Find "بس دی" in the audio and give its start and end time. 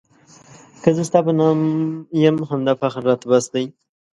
3.31-3.65